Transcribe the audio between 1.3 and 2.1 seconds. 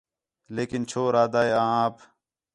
ہِے آں آپ